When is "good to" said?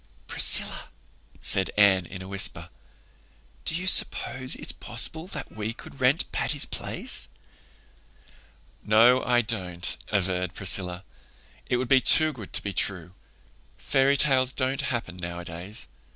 12.33-12.63